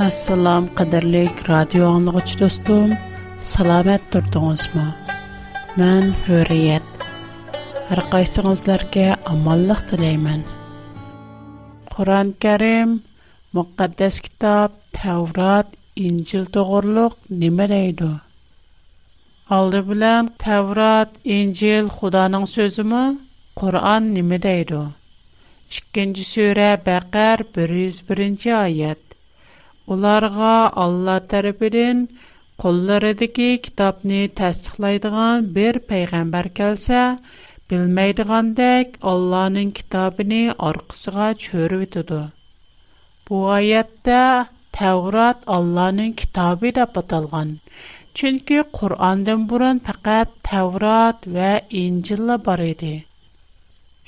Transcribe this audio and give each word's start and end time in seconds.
Ассалам, 0.00 0.64
қадерлік 0.78 1.40
радио 1.46 1.86
аунығыш 1.92 2.32
досым, 2.42 2.92
сауабат 3.48 4.00
тұртыңыз 4.14 4.62
ба? 4.74 4.84
Мен 5.76 6.06
Хөреет. 6.24 6.86
Арқаысыңызларга 7.96 9.04
аманлык 9.34 9.82
тілеймін. 9.90 10.46
Құран 11.92 12.30
қарім, 12.46 12.94
мүқәддәс 13.54 14.22
китап, 14.24 14.78
Таврот, 14.96 15.76
Инджил 16.00 16.48
тоғрылық 16.56 17.18
немерейді? 17.44 18.08
Алдымен 19.52 20.32
Таврот, 20.40 21.12
Инджил 21.28 21.92
Худаның 21.98 22.48
сөзіме? 22.54 23.04
Құран 23.60 24.14
неме 24.16 24.40
дейді? 24.48 24.80
2-ші 25.68 26.24
сүре 26.32 26.72
Бақар 26.88 27.44
101-ші 27.52 28.62
ularga 29.92 30.50
Алла 30.82 31.14
tərəfindən 31.32 32.02
qo'llaridagi 32.64 33.46
kitobni 33.64 34.18
tasdiqlaydigan 34.40 35.48
bir 35.56 35.78
payg'ambar 35.90 36.48
kelsa, 36.58 37.00
bilmaydigandek 37.72 38.94
Allohning 39.12 39.70
kitobini 39.78 40.40
orqasiga 40.68 41.28
cho'rivitidi. 41.46 42.20
Bu 43.30 43.36
oyatda 43.56 44.20
Tavrat 44.78 45.42
Allohning 45.56 46.12
kitobi 46.22 46.72
deb 46.78 46.98
atalgan. 47.02 47.50
Chunki 48.20 48.58
Qur'ondan 48.78 49.42
burun 49.50 49.78
faqat 49.88 50.28
Tavrat 50.50 51.18
va 51.38 51.52
Injil 51.84 52.28
bor 52.48 52.62
edi. 52.72 52.94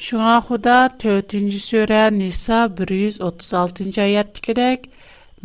Шуңа 0.05 0.39
Худа 0.47 0.77
4-нче 1.03 1.61
сүре 1.65 2.03
Ниса 2.21 2.59
136-нчы 2.79 4.01
аятта 4.03 4.41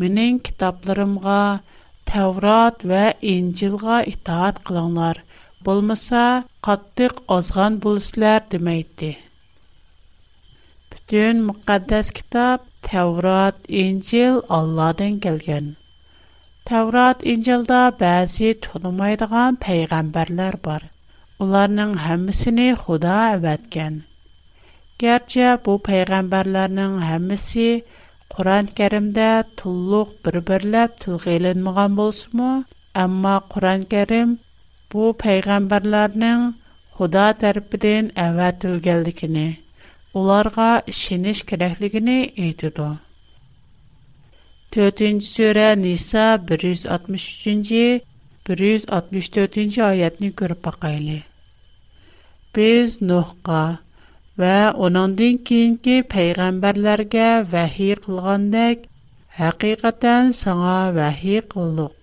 Менин 0.02 0.36
китапларымга 0.46 1.38
Таврот 2.10 2.84
ва 2.90 3.06
Инжилга 3.36 3.98
итаат 4.12 4.60
кылыңлар. 4.68 5.22
Болмаса, 5.70 6.26
каттык 6.68 7.18
азган 7.36 7.80
булыслар 7.86 8.44
демейди. 8.52 9.10
Бүтүн 10.94 11.42
мукаддас 11.48 12.12
китап 12.20 12.68
Таврот, 12.90 13.58
Инжил 13.86 14.38
Алладан 14.60 15.18
келген. 15.26 15.74
Таврот, 16.70 17.26
Инжилда 17.34 17.82
баазы 18.04 18.54
тунумайдыган 18.68 19.58
пайгамбарлар 19.66 20.58
бар. 20.70 20.84
Уларның 21.40 21.98
хаммасын 22.06 22.62
худа 22.86 23.18
аваткан. 23.34 24.04
Гарча 25.02 25.58
бу 25.66 25.80
пайгамбарларнын 25.82 27.00
хаммасы 27.10 27.70
Құран-кәрімді 28.36 29.26
тұллық 29.60 30.10
бір-бірләп 30.26 30.96
тұлғейленмеған 31.04 31.94
болсымы, 32.00 32.48
әмма 33.04 33.36
Құран-кәрім 33.54 34.34
бұл 34.96 35.14
пәйғамбарларының 35.24 36.44
Құда 36.98 37.28
тәріпіден 37.44 38.10
әвәт 38.26 38.66
үлгелдікіне, 38.68 39.46
оларға 40.20 40.68
шеніш 41.00 41.42
керекілігіне 41.52 42.16
үйдіду. 42.46 42.88
4-нче 44.76 45.28
сүре 45.32 45.68
Ниса 45.84 46.26
163 46.42 48.04
164-нче 48.48 49.88
аятны 49.90 50.32
күреп 50.42 50.66
бакайлы. 50.70 51.20
Без 52.54 52.98
ва 54.42 54.56
оныңдан 54.86 55.38
кейінгі 55.50 55.94
пайғамбарларға 56.14 57.30
вәхи 57.54 57.86
қылғандек, 58.04 58.84
хақиқатан 59.38 60.28
саңа 60.40 60.74
вәхи 60.98 61.40
қылдық. 61.54 61.96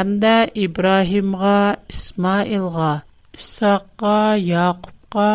Әмді 0.00 0.34
Ибрахимға, 0.66 1.54
Исмаилға, 1.94 2.90
Исаққа, 3.40 4.12
Яқубқа, 4.50 5.30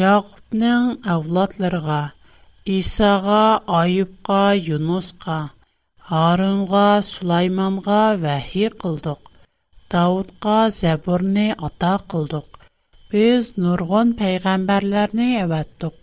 Яқубның 0.00 0.90
әвладларға, 1.14 2.00
Исаға, 2.78 3.40
Айыпқа, 3.82 4.40
Юнусқа, 4.72 5.38
Арынға, 6.24 6.86
Сулайманға 7.12 8.02
вәхи 8.26 8.66
қылдық. 8.82 9.22
Даудқа 9.96 10.58
зәбірне 10.82 11.50
ата 11.70 11.94
қылдық. 12.10 12.55
Без 13.14 13.46
нургон 13.54 14.08
пайгамбарларны 14.18 15.26
әваттук. 15.40 15.94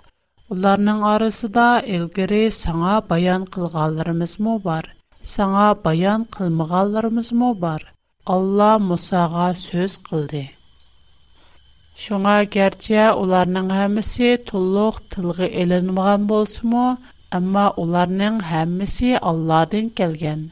Уларның 0.54 1.02
арасында 1.08 1.66
илгире 1.98 2.38
саңа 2.58 2.94
баян 3.10 3.44
кылганларымыз 3.56 4.36
мо 4.46 4.54
бар? 4.68 4.88
Саңа 5.32 5.66
баян 5.88 6.24
кылмаганларымыз 6.38 7.34
мо 7.42 7.50
бар? 7.66 7.84
Алла 8.36 8.70
Мусага 8.86 9.50
сөз 9.64 9.98
кылды. 10.08 10.46
Шуңа 12.06 12.38
гәрчә 12.56 13.10
уларның 13.26 13.68
һәммәсе 13.80 14.32
тулык 14.52 15.04
тылгы 15.16 15.52
эленмәгән 15.66 16.30
булсымы, 16.32 16.88
әмма 17.42 17.70
уларның 17.86 18.40
һәммәсе 18.54 19.18
Алладан 19.34 19.92
килгән. 20.00 20.48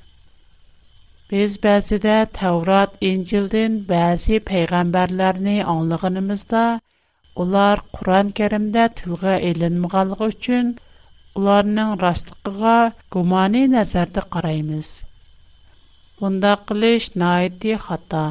Biz 1.31 1.53
bəzidə 1.63 2.13
Təvrat, 2.37 2.95
İncildən 3.09 3.75
bəzi 3.91 4.39
peyğəmbərlərini 4.49 5.53
anlığınımızda, 5.73 6.63
ular 7.43 7.81
Quran-Kərimdə 7.97 8.83
tilgə 8.97 9.35
elinməğanlığı 9.49 10.27
üçün 10.33 10.73
ularının 11.41 11.93
rastlığına 12.01 12.73
gumani 13.15 13.61
nəzərdə 13.75 14.25
qaraymız. 14.35 14.89
Bunda 16.19 16.51
qilish 16.71 17.07
naiti 17.23 17.73
xata. 17.85 18.25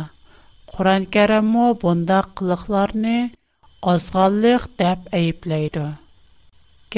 Quran-Kərimmo 0.75 1.65
bunda 1.87 2.21
qılıqlarını 2.43 3.17
azğallıq 3.95 4.69
dəb 4.83 5.09
əyibləydi. 5.21 5.89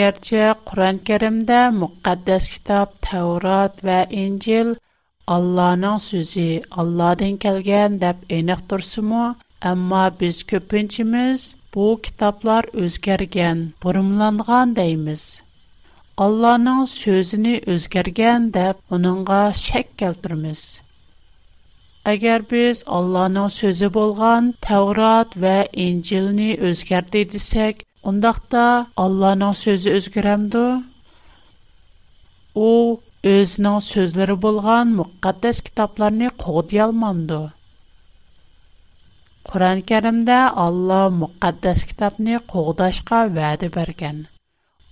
Gerçi 0.01 0.43
Quran-Kərimdə 0.73 1.63
müqəddəs 1.83 2.55
kitab 2.57 2.99
Təvrat 3.11 3.87
və 3.93 4.01
İncil– 4.27 4.79
Allah'nın 5.27 5.99
sözü, 5.99 6.63
Allah'tan 6.71 7.37
kelgen 7.37 8.01
dep 8.01 8.17
eniq 8.37 8.61
tur 8.69 8.81
simo, 8.81 9.35
amma 9.71 10.15
biz 10.21 10.45
köpçemiz 10.45 11.57
bu 11.75 12.01
kitaplar 12.03 12.65
özgergen, 12.73 13.73
burumlanğan 13.83 14.77
deymiz. 14.77 15.43
Allah'nın 16.17 16.85
sözini 16.85 17.61
özgergen 17.67 18.55
dep 18.55 18.77
onunğa 18.91 19.43
şək 19.65 19.85
geldirimiz. 19.99 20.81
Agar 22.05 22.43
biz 22.51 22.83
Allah'nın 22.87 23.49
sözü 23.49 23.95
bolğan 23.95 24.55
Tevrat 24.61 25.37
və 25.43 25.69
İncilni 25.73 26.51
özgərdi 26.71 27.23
desək, 27.35 27.75
ondaqda 28.03 28.65
Allah'nın 28.97 29.53
sözü 29.53 29.89
U 32.55 32.71
ئەسنە 33.31 33.73
sözләре 33.87 34.35
булган 34.45 34.89
мүқәддәс 35.01 35.59
китапларны 35.67 36.31
күгдәе 36.45 36.81
алмады. 36.87 37.37
Қуран-Каримдә 39.51 40.39
Алла 40.65 41.05
мүқәддәс 41.21 41.85
китапны 41.91 42.41
күгдәшкә 42.55 43.21
вадә 43.39 43.69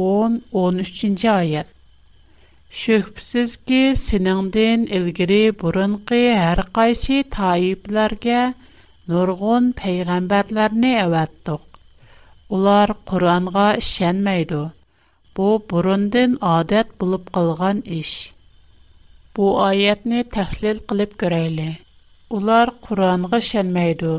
10 0.00 0.42
13-нче 0.58 1.30
аят. 1.36 1.70
Шәкбсез 2.80 3.54
ки 3.68 3.80
сенеңдән 4.04 4.88
илгәри 4.98 5.40
бурынкы 5.62 6.20
һәр 6.42 6.64
кайсы 6.80 7.22
тайипларга 7.38 8.42
нургын 9.08 9.72
Улар 12.58 12.90
Куръанга 13.08 13.66
ишенмейдү. 13.80 14.60
Бу 15.36 15.44
бурындын 15.72 16.32
адат 16.52 16.88
болуп 17.02 17.28
калган 17.36 17.82
иш. 17.96 18.10
Бу 19.36 19.44
аятны 19.66 20.24
тахлил 20.36 20.80
кылып 20.92 21.12
көрөлү. 21.20 21.66
Улар 22.38 22.72
Куръанга 22.86 23.38
ишенмейдү. 23.44 24.10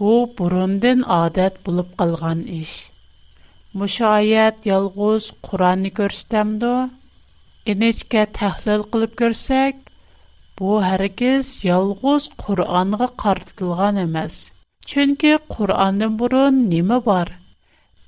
Бу 0.00 0.10
бурындын 0.40 1.06
адат 1.14 1.56
болуп 1.68 1.96
калган 2.02 2.44
иш. 2.60 2.74
Мушаят 3.74 4.66
yalghız 4.72 5.30
Куръанны 5.48 5.94
көрсөтөмдү. 6.00 6.74
Энечке 7.74 8.26
тахлил 8.40 8.82
кылып 8.92 9.12
көрсөк, 9.22 9.76
бу 10.60 10.76
һәргиз 10.90 11.54
yalghız 11.70 12.28
Куръанны 12.44 13.08
картылган 13.24 14.02
эмес. 14.04 14.38
Чөнки 14.92 15.34
Куръандын 15.48 16.18
бурун 16.24 16.58
эмне 16.82 17.00
бар? 17.12 17.38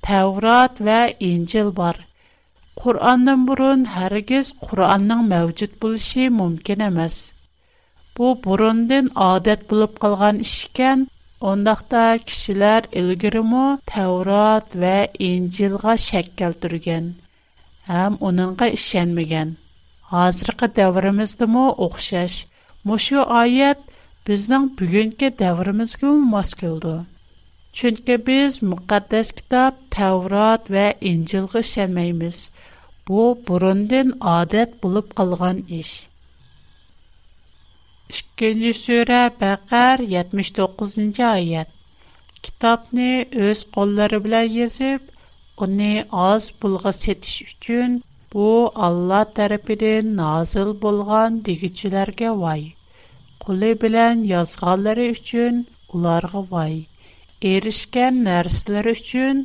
Таврат 0.05 0.77
вә 0.87 0.97
инджил 1.27 1.69
бар. 1.77 1.95
Курандын 2.77 3.45
бұрын 3.47 3.85
харигіз 3.93 4.51
Курандын 4.65 5.23
мәвчуд 5.31 5.71
бұлши 5.85 6.27
мумкін 6.35 6.83
амаз. 6.87 7.15
Бу 8.15 8.29
бұрындын 8.43 9.09
адет 9.27 9.63
бұлып 9.71 9.97
қалған 10.03 10.43
ішкен, 10.43 11.07
ондахта 11.51 12.03
кишилар 12.27 12.85
илгірі 13.01 13.41
му 13.49 13.63
Таврат 13.89 14.77
ва 14.83 14.93
инджилға 15.31 15.97
шек 16.05 16.29
келтурген, 16.43 17.09
ам 17.87 18.19
онанға 18.29 18.69
ішчен 18.77 19.17
миген. 19.17 19.55
Азріқа 20.27 20.69
дәврімізді 20.77 21.49
оқшаш. 21.87 22.37
Мушу 22.85 23.25
айят 23.41 23.81
біздан 24.29 24.69
бүгінке 24.77 25.33
дәврімізгі 25.41 26.05
му 26.13 26.21
мас 26.37 26.53
келду. 26.63 26.95
Çünki 27.77 28.15
biz 28.27 28.55
müqəddəs 28.71 29.29
kitab 29.39 29.79
Tevrat 29.93 30.69
və 30.75 30.83
İncil'ə 31.07 31.61
işlənməyimiz. 31.65 32.37
Bu 33.09 33.23
burundan 33.49 34.13
adət 34.33 34.77
bulub 34.85 35.09
qalğan 35.17 35.59
iş. 35.79 35.89
2-ci 38.19 38.71
surə 38.83 39.17
Bəqər 39.41 40.05
79-cu 40.13 41.25
ayət. 41.31 41.67
Kitabni 42.47 43.09
öz 43.49 43.65
qolları 43.79 44.21
bilan 44.29 44.49
yazıb, 44.61 45.03
onu 45.67 45.91
az 46.29 46.47
pulğa 46.63 46.91
setiş 47.01 47.35
üçün 47.49 47.99
bu 48.37 48.47
Allah 48.89 49.21
tərəfindən 49.41 50.15
nazil 50.23 50.71
bolğan 50.87 51.41
digicilərə 51.51 52.31
vay. 52.45 52.65
Qulu 53.45 53.75
bilan 53.83 54.27
yazğanları 54.33 55.11
üçün 55.19 55.65
onlara 55.93 56.49
vay 56.57 56.75
erişkən 57.43 58.17
nərslər 58.25 58.87
üçün 58.91 59.39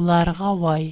onlarga 0.00 0.50
vay. 0.60 0.84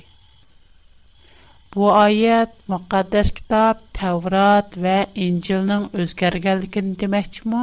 Bu 1.75 1.91
ayət 1.97 2.57
müqəddəs 2.73 3.31
kitab 3.39 3.83
Tevrat 3.99 4.75
və 4.87 4.97
İncilnin 5.27 5.87
özgərgənligini 6.03 6.97
deməkmi? 7.03 7.63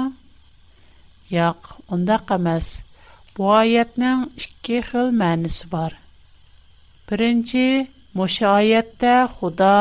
Yox, 1.35 1.73
ondaq 1.93 2.31
emas. 2.39 2.69
Bu 3.35 3.51
ayətnin 3.53 4.23
iki 4.45 4.79
xil 4.89 5.11
mənisi 5.21 5.69
var. 5.71 5.93
Birinci, 7.11 7.67
Moşe 8.15 8.45
ayətdə 8.53 9.15
Xuda 9.35 9.75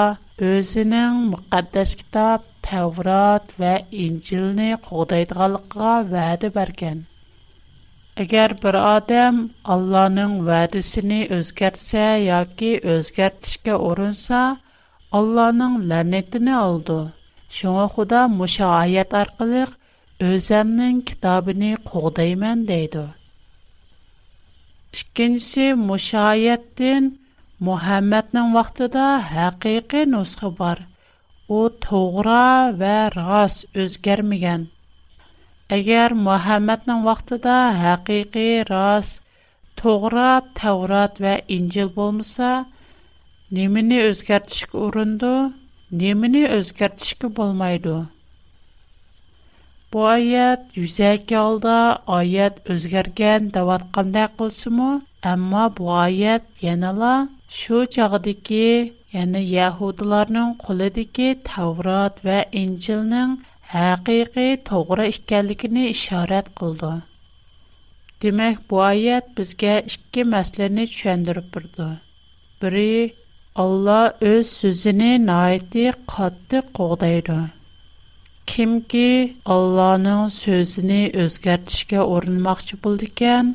özünün 0.50 1.22
müqəddəs 1.34 1.94
kitab 2.02 2.50
Tevrat 2.68 3.54
və 3.62 3.78
İncilni 4.06 4.72
qoğdaydıqalıqqa 4.90 5.94
vədə 6.12 6.52
bərgən. 6.58 7.06
Әгәр 8.22 8.52
бер 8.62 8.74
адам 8.76 9.36
Алланың 9.72 10.30
вәдисен 10.46 11.10
үзгәртсә 11.36 12.06
яки 12.24 12.70
үзгәртишкә 12.94 13.76
орынса, 13.88 14.40
Алланың 15.18 15.76
ләнәтен 15.92 16.48
алды. 16.62 16.96
Шоңа, 17.58 17.84
Худа 17.92 18.22
муша 18.32 18.72
аят 18.80 19.14
аркылы 19.20 19.62
өземнең 20.30 20.96
китабын 21.10 21.62
кугдаймын 21.92 22.64
дейди. 22.72 23.04
Икенче 25.00 25.68
муша 25.86 26.24
аяттан 26.32 27.06
Мухаммадның 27.68 28.48
вакытында 28.58 29.04
хакыйкы 29.30 30.02
нусхы 30.16 30.50
бар. 30.62 30.82
У 31.58 31.62
тугра 31.86 32.72
вә 32.82 32.96
рас 33.14 33.62
үзгәрмәгән. 33.84 34.66
Әгәр 35.76 36.12
Мөхәммәднең 36.26 37.00
вакытында 37.06 37.54
хакыйкый 37.78 38.52
рас, 38.70 39.08
Тогра, 39.80 40.28
Таврот 40.60 41.18
ва 41.24 41.32
Инҗил 41.56 41.90
булмаса, 41.96 42.50
немини 43.58 43.98
үзгәртишкә 44.08 44.78
урынды, 44.84 45.32
немини 46.04 46.44
үзгәртишкә 46.58 47.28
булмайды. 47.40 47.98
Bu 49.92 50.00
ayət 50.14 50.76
yüzəki 50.80 51.36
halda 51.40 51.76
ayət 52.20 52.58
özgərgən 52.76 53.52
davatqanda 53.58 54.24
qılsımı, 54.40 54.88
əmma 55.34 55.66
bu 55.76 55.92
ayət 56.00 56.48
yanala 56.68 57.12
şu 57.60 57.84
çağdiki, 57.98 58.64
yəni 59.18 59.44
Yahudilarının 59.52 60.56
qolidiki 60.66 61.30
Tavrat 61.50 62.20
və 62.30 62.42
İncilnin 62.64 63.38
haqiqiy 63.76 64.50
to'g'ri 64.68 65.04
ekanligini 65.12 65.82
ishorat 65.96 66.46
qildi. 66.60 66.92
Demak, 68.22 68.56
bu 68.70 68.76
oyat 68.90 69.26
bizga 69.38 69.72
ikki 69.92 70.22
masalani 70.34 70.84
tushuntirib 70.92 71.46
turdi. 71.56 71.88
Biri 72.60 72.92
Alloh 73.64 74.06
o'z 74.32 74.46
so'zini 74.60 75.10
noiti 75.28 75.84
qattiq 76.14 76.64
qo'g'daydi. 76.78 77.36
Kimki 78.52 79.04
Allohning 79.56 80.24
so'zini 80.42 81.02
o'zgartirishga 81.26 82.00
urinmoqchi 82.16 82.76
bo'ldikan, 82.86 83.46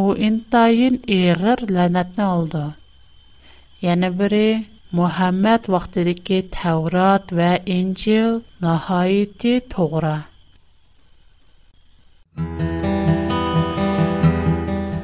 u 0.00 0.02
intayin 0.28 0.96
ig'ir 1.16 1.66
la'natni 1.78 2.24
oldi. 2.38 2.62
Yana 3.88 4.08
biri 4.22 4.46
Muhammad 4.90 5.64
vaqtidagi 5.66 6.48
Tavrat 6.50 7.30
va 7.38 7.58
Injil 7.66 8.40
nihoyatda 8.64 9.50
to'g'ri. 9.68 10.18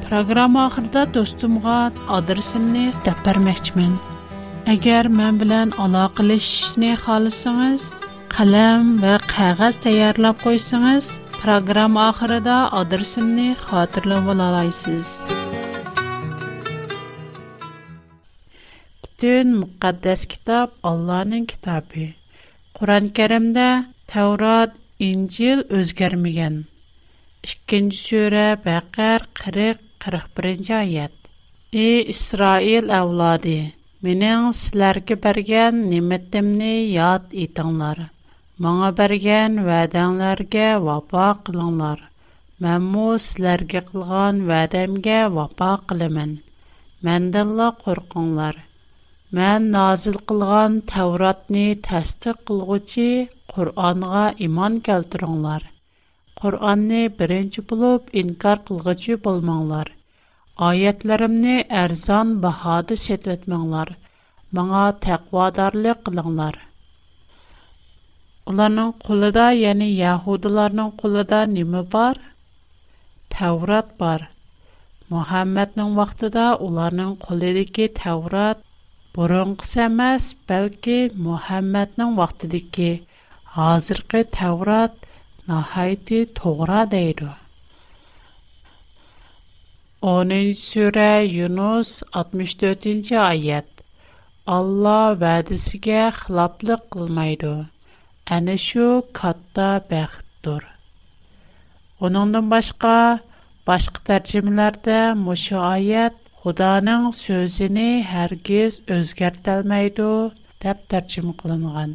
Программа 0.09 0.65
ахырда 0.69 1.05
достумга 1.17 1.93
адресимни 2.19 2.87
deb 3.05 3.17
bermoqchiman. 3.27 3.93
Agar 4.77 5.09
men 5.21 5.39
bilan 5.43 5.71
aloqalashishni 5.87 6.97
xohlasangiz, 7.05 7.91
qalam 8.37 8.97
va 9.05 9.19
qog'oz 9.29 9.75
tayyorlab 9.85 10.37
qo'ysangiz, 10.47 11.05
programma 11.43 12.09
oxirida 12.11 12.63
adresimni 12.81 13.49
xotirlab 13.69 14.29
ola 14.37 14.45
olasiz. 14.53 15.07
پتن 19.21 19.49
مقدس 19.59 20.23
کتاب 20.29 20.69
الله 20.91 21.21
نین 21.33 21.45
کتابی 21.53 22.07
قرآن 22.79 23.05
کریم 23.19 23.45
ده 23.57 23.69
تورات 24.11 24.71
انجیل 25.07 25.59
از 25.77 25.89
گرمیان 25.99 26.57
اشکن 27.45 27.87
شوره 28.05 28.47
بقر 28.65 29.21
قرق 29.39 29.79
قرخ 30.03 30.25
برنجایت 30.35 31.15
ای 31.79 31.87
اسرائیل 32.13 32.91
اولادی 32.91 33.73
من 34.03 34.23
از 34.23 34.71
яд 34.75 35.11
برگن 35.25 35.75
نمتم 35.93 36.47
نی 36.61 36.75
یاد 36.99 37.25
ایتان 37.33 37.73
لر 37.83 37.99
معا 38.61 38.91
برگن 38.99 39.53
وعدان 39.67 40.13
لرگه 40.21 40.71
و 40.87 41.01
باق 41.11 41.51
لان 41.55 41.75
لر 47.51 48.57
Мән 49.37 49.65
назил 49.75 50.17
кылган 50.31 50.75
Тәуратны 50.91 51.63
тәсдик 51.87 52.43
кылгычы 52.49 53.07
Куранга 53.53 54.21
иман 54.47 54.77
келтириңләр. 54.89 55.63
Куранны 56.41 57.01
беренче 57.23 57.63
булып 57.73 58.13
инкар 58.21 58.61
кылгычы 58.69 59.17
булмаңлар. 59.25 59.89
Аятларымны 60.69 61.55
арзан 61.81 62.35
баһада 62.45 62.99
сәтәтмәңләр. 63.07 63.93
Маңа 64.59 64.83
тәкъвадарлык 65.07 66.05
кылыңлар. 66.11 66.61
Уларның 68.53 68.93
кулыда, 69.07 69.49
яни 69.63 69.89
яһудларның 70.05 70.93
кулыда 71.03 71.41
неме 71.57 71.83
бар? 71.97 72.21
Тәврат 73.37 73.91
бар. 74.05 74.29
Мухаммәднең 75.17 75.99
вакытында 76.03 76.47
уларның 76.69 77.17
кулыдагы 77.27 77.89
Тәврат 78.03 78.63
бұрынғысы 79.15 79.79
емес 79.85 80.25
бәлки 80.51 80.95
мұхаммәднің 81.25 82.17
уақытыдекі 82.19 82.87
азырғы 83.65 84.23
тәурат 84.35 85.05
нахайты 85.47 86.25
тоғра 86.39 86.81
дейді 86.91 87.29
10 90.03 90.51
сүре 90.61 91.07
юнус 91.31 91.93
64-ші 92.17 93.19
аят 93.29 93.85
алла 94.57 94.99
вәдісіге 95.23 96.03
хылаплық 96.19 96.83
қылмайды 96.97 97.55
әні 98.39 98.59
шу 98.67 98.89
қатта 99.21 99.71
бәқіттұр 99.93 100.67
оныңдың 102.05 102.51
башқа 102.51 102.99
башқы 103.71 104.03
тәржімелерді 104.11 104.99
мұшы 105.23 105.63
Xudanın 106.45 107.07
sözünü 107.17 107.85
hərgiz 108.07 108.75
özgərtəlməydi, 108.95 110.07
deyə 110.65 110.73
tərcümə 110.95 111.31
qılınğan. 111.43 111.93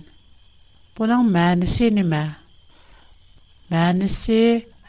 Bunun 0.99 1.27
mənisi 1.35 1.89
nə? 1.97 2.21
Mənisi 3.75 4.39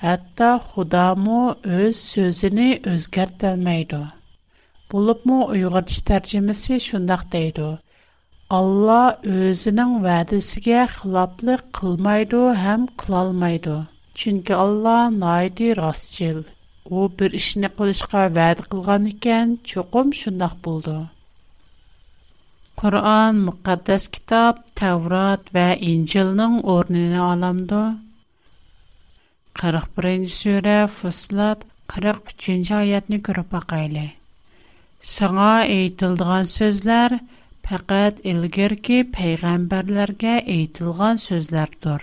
hətta 0.04 0.48
Xudamu 0.68 1.40
öz 1.80 1.92
sözünü 2.14 2.68
özgərtəlməydi. 2.94 4.00
Bulubmu 4.94 5.38
Uyğurca 5.56 5.98
tərcüməsi 6.12 6.78
şundaq 6.86 7.26
deydi. 7.36 7.66
Allah 8.60 9.04
özünün 9.34 9.92
vədəsinə 10.08 10.86
xilaflıq 10.96 11.66
qılmaydı, 11.80 12.40
həm 12.64 12.88
qılalmaydı. 13.04 13.76
Çünki 14.22 14.54
Allah 14.64 15.00
naidi 15.20 15.68
rastçıl 15.82 16.40
u 16.98 17.08
bir 17.18 17.36
ishni 17.40 17.68
qilishga 17.78 18.22
va'da 18.36 18.64
qilgan 18.70 19.04
ekan 19.12 19.50
cho'qim 19.72 20.08
shundoq 20.20 20.54
bo'ldi 20.66 20.94
qur'on 22.82 23.38
muqaddas 23.48 24.04
kitob 24.16 24.58
tavrot 24.80 25.52
va 25.56 25.66
injilning 25.90 26.56
o'rnini 26.74 27.20
olamdi 27.26 27.82
qirq 29.60 29.86
birinchi 29.98 30.32
sura 30.42 30.74
fuslat 30.98 31.62
qirq 31.94 32.22
uchinchi 32.36 32.74
oyatni 32.84 33.22
ko'rib 33.30 33.52
boqayli 33.58 34.08
Саңа 35.10 35.44
әйтілдіған 35.74 36.48
сөзләр 36.52 37.14
пәкәт 37.66 38.18
илгерки 38.30 38.96
пәйғәмбәрләргә 39.16 40.32
әйтілған 40.54 41.20
сөзләрдір. 41.22 42.02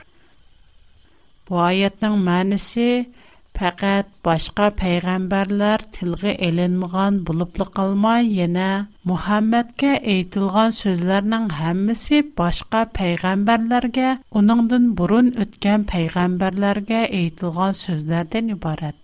Бу 1.50 1.60
аятның 1.68 2.16
мәнісі 2.30 2.88
пағад 3.58 4.10
башка 4.26 4.66
пайгамбарлар 4.80 5.82
тилғы 5.96 6.34
элінмған 6.48 7.16
булыблы 7.30 7.66
қалмай, 7.78 8.28
йене, 8.40 8.66
Мухаммадке 9.12 9.94
эйтілған 10.12 10.74
сөзләрнан 10.80 11.48
хаммиси 11.60 12.20
башка 12.42 12.84
пайгамбарларге, 12.98 14.12
уныңдын 14.42 14.86
бұрын 15.00 15.32
үткен 15.46 15.88
пайгамбарларге 15.94 17.00
эйтілған 17.22 17.74
сөзләрден 17.82 18.52
ібарад. 18.58 19.00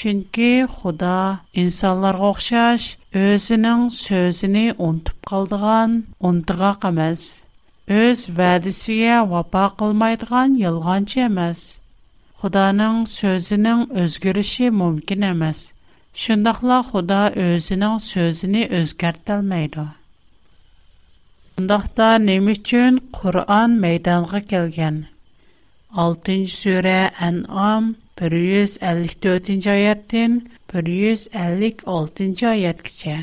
Чынки, 0.00 0.48
худа, 0.70 1.40
инсалар 1.64 2.18
оқшаш, 2.30 2.86
өзінің 3.24 3.88
сөзіні 3.98 4.68
унтып 4.88 5.26
қалдыған 5.32 5.98
унтыга 6.30 6.72
қамаз. 6.86 7.26
Өз 8.02 8.28
вәдісіе 8.38 9.18
вапа 9.34 9.66
қылмайдыған 9.82 10.58
елған 10.68 11.10
чемаз. 11.14 11.64
Xudoning 12.40 12.96
so'zining 13.16 13.78
o'zgarishi 14.00 14.66
mumkin 14.80 15.20
emas. 15.28 15.60
Shundaqla 16.24 16.76
Xudo 16.88 17.20
o'zining 17.44 17.94
so'zini 18.06 18.62
o'zgartirmaydi. 18.78 19.84
Bundaqda 21.56 22.08
nima 22.26 22.50
uchun 22.58 22.94
Qur'on 23.20 23.70
maydonga 23.86 24.40
kelgan? 24.52 24.96
6-sura 26.02 26.98
An'am 27.30 27.84
154-oyatdan 28.20 30.32
156-oyatgacha. 30.76 33.18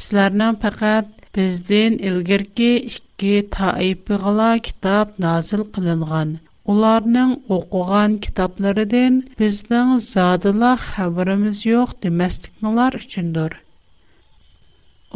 Sizlarning 0.00 0.56
faqat 0.66 1.06
Bizdən 1.38 1.92
ilgirki 2.10 2.72
iki 2.94 3.34
taifəla 3.58 4.50
kitab 4.70 5.06
nazil 5.26 5.62
qılınğan 5.76 6.30
ularning 6.70 7.30
o'qigan 7.54 8.12
kitoblaridan 8.24 9.16
bizning 9.40 9.88
zodila 10.06 10.68
xabarimiz 10.90 11.62
yo'q 11.68 11.94
demasliklar 12.04 12.96
uchundir 13.00 13.56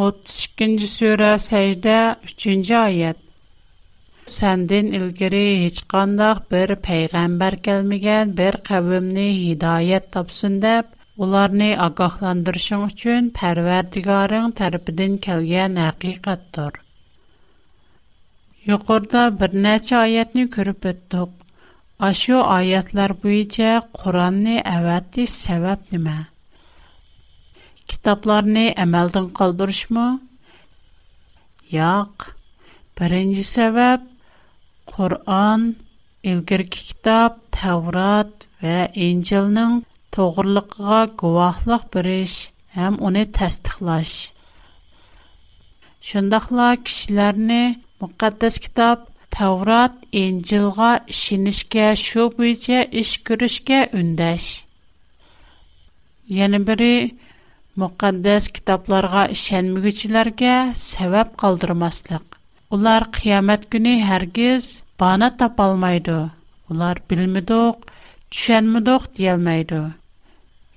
32 0.07 0.88
sura 0.97 1.31
sajda 1.50 1.95
3 2.33 2.73
oyat 2.87 3.23
Səndən 4.35 4.88
ilgiri 4.99 5.45
heç 5.65 5.76
qandaq 5.95 6.41
bir 6.55 6.73
peyğəmbər 6.88 7.57
gəlməyən 7.69 8.33
bir 8.41 8.59
qəvmni 8.71 9.26
hidayət 9.35 10.09
tapsın 10.19 10.57
deyə 10.65 10.81
ularni 11.26 11.69
ogohlantirishing 11.87 12.83
uchun 12.88 13.29
parvardigoring 13.41 14.50
tarafidan 14.62 15.15
kelgan 15.29 15.79
haqiqatdir 15.85 16.83
Yuqorida 18.66 19.20
bir 19.40 19.52
neçə 19.64 19.94
ayətni 19.96 20.44
görüb 20.54 20.87
ötdük. 20.90 21.35
Aşu 22.06 22.38
ayətlər 22.54 23.12
buyincə 23.25 23.68
Qur'anni 23.99 24.54
əvətiş 24.70 25.28
səbəb 25.42 25.92
nə? 26.06 26.14
Kitaplarni 27.92 28.64
əməldən 28.87 29.28
qaldırışmı? 29.38 30.06
Yox. 31.76 32.32
Birinci 32.99 33.46
səbəb 33.52 34.11
Qur'an, 34.90 35.68
ilgirki 36.32 36.82
kitab 36.90 37.38
Tevrat 37.61 38.49
və 38.64 38.76
İncilnin 39.08 39.78
doğruluğuna 40.18 40.99
guvahlıq 41.23 41.87
biriş 41.94 42.38
həm 42.80 42.99
onu 43.11 43.23
təsdiqlaş. 43.40 44.12
Şundaqla 46.11 46.68
kişilərni 46.85 47.64
Мүкәддәс 48.00 48.57
китап 48.65 49.05
Таврат 49.37 49.95
Инҗилгә 50.21 50.91
шинишкә 51.19 51.87
шу 52.00 52.26
буенча 52.37 52.83
эш 53.03 53.12
күрешкә 53.29 53.79
үндәш. 54.00 54.49
Яны 56.38 56.61
бере 56.71 56.91
Мүкәддәс 57.83 58.50
китапларга 58.59 59.25
ишенмәгечләргә 59.37 60.53
сәбәп 60.83 61.33
калдырмаслык. 61.43 62.37
Улар 62.73 63.09
кыямат 63.17 63.65
көне 63.75 63.97
һәргиз 64.11 64.69
бана 65.00 65.31
тапалмайды. 65.43 66.19
Улар 66.69 67.00
билмидек, 67.09 67.81
түшенмидек 68.31 69.09
диелмәйды. 69.19 69.83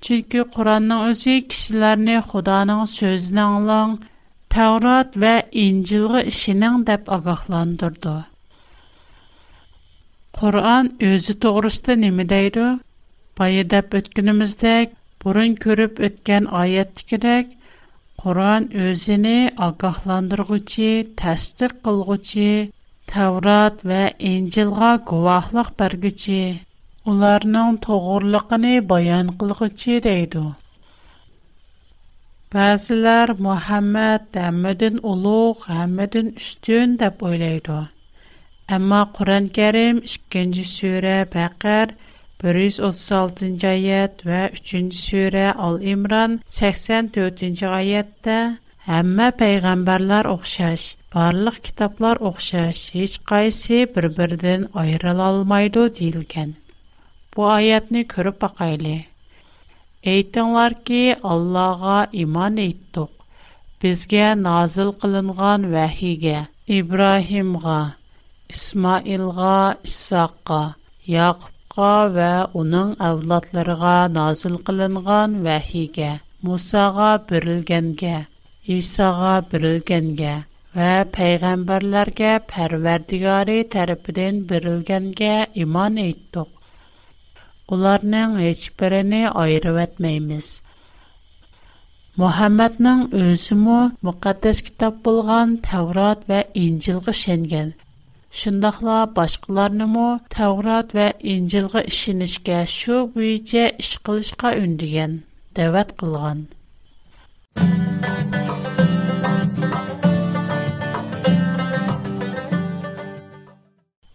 Чөнки 0.00 0.44
Куранның 0.54 1.08
үзе 1.12 1.38
кешеләрне 1.52 2.22
Худаның 2.30 2.86
сөзен 2.96 3.42
аңлаң 3.46 3.98
Tavrat 4.50 5.14
və 5.22 5.32
İncilğa 5.60 6.20
işinin 6.30 6.80
dəb 6.86 7.10
ağaqlandırdı. 7.16 8.14
Qur'an 10.38 10.86
özü 11.10 11.34
doğrusu 11.44 11.94
nə 12.00 12.24
deyir? 12.32 12.58
Bayı 13.38 13.62
dəb 13.74 13.94
ötkünümüzdək, 14.00 14.96
burun 15.24 15.54
görüb 15.66 16.02
ötkən 16.08 16.48
ayətdikidək, 16.62 17.44
Qur'an 18.24 18.64
özünü 18.88 19.36
ağaqlandırğıcı, 19.68 20.90
təsdiq 21.22 21.72
qılğıcı, 21.86 22.50
Tavrat 23.14 23.76
və 23.92 24.02
İncilğa 24.34 24.90
guvahlıq 25.12 25.68
bərgücü, 25.82 26.42
onların 27.14 27.76
toğurluğunu 27.86 28.74
bayan 28.94 29.26
qılğıcı 29.44 30.02
deydi. 30.10 30.44
Bəzilər 32.54 33.30
Muhammed 33.46 34.34
həmmədən 34.40 34.96
uluq, 35.08 35.60
həmmədən 35.72 36.30
üstün 36.40 36.96
deyə 37.02 37.10
oylaydı. 37.28 37.76
Amma 38.76 39.02
Quran-Kərim 39.18 40.00
2-ci 40.14 40.64
surə 40.70 41.12
Bəqər 41.34 41.92
136-cı 42.42 43.68
ayət 43.70 44.24
və 44.30 44.40
3-cü 44.56 44.98
surə 45.00 45.44
Al-İmran 45.68 46.34
84-cü 46.56 47.70
ayətdə 47.78 48.38
Həmmə 48.90 49.28
peyğəmbərlər 49.44 50.26
oxşar, 50.32 50.88
barlıq 51.14 51.60
kitablar 51.68 52.18
oxşar, 52.32 52.74
heç 52.98 53.14
qaysı 53.30 53.84
bir-birindən 53.94 54.66
ayrıla 54.86 55.30
almaydı 55.36 55.84
Bu 57.36 57.42
ayətni 57.58 58.02
görüb 58.16 58.42
baxaylı. 58.42 58.96
Әйтіңлар 60.08 60.74
ки, 60.88 60.98
Аллаға 61.30 61.96
иман 62.18 62.54
еттіқ, 62.62 63.08
бізге 63.84 64.22
назыл 64.44 64.92
қылынған 65.02 65.66
вәхиге, 65.74 66.36
Ибрахимға, 66.76 67.74
Исмаилға, 68.54 69.50
Иссаққа, 69.90 70.60
Яқыпқа 71.16 71.90
вә 72.16 72.30
оның 72.62 72.94
авлатларыға 73.10 73.92
назыл 74.16 74.56
қылынған 74.70 75.36
вәхиге, 75.48 76.08
Мусаға 76.48 77.10
бірілгенге, 77.32 78.14
Исаға 78.78 79.34
бірілгенге, 79.52 80.32
Вә 80.80 80.92
пәйғәмбәрләргә 81.18 82.32
пәрвәрдігәрі 82.54 83.58
тәріпіден 83.76 84.40
бірілгенге 84.54 85.34
иман 85.66 86.00
еттіқ 86.06 86.50
ularning 87.74 88.32
hech 88.44 88.62
birini 88.80 89.20
ayirib 89.42 89.76
etmaymiz. 89.84 90.46
Muhammadning 92.20 93.02
o'zi 93.22 93.54
mu 93.64 93.76
muqaddas 94.08 94.58
kitob 94.68 94.94
bo'lgan 95.04 95.48
Tavrot 95.66 96.20
va 96.32 96.40
Injilga 96.64 97.12
shengan. 97.24 97.68
Shundaqla 98.40 98.96
boshqalarini 99.18 99.86
mu 99.94 100.08
Tavrot 100.36 100.88
va 100.98 101.06
Injilga 101.34 101.80
ishonishga 101.92 102.58
shu 102.78 102.94
bo'yicha 103.14 103.64
ish 103.84 103.92
qilishga 104.10 104.48
undigan, 104.64 105.12
da'vat 105.60 105.90
qilgan. 105.98 106.40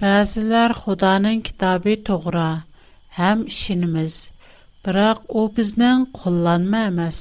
Bazilar 0.05 0.71
Xudoning 0.83 1.41
һәм 3.17 3.41
ишенебез. 3.51 4.15
Biroq 4.85 5.21
u 5.41 5.45
bizning 5.57 6.01
qo'llanma 6.17 6.81
emas, 6.89 7.19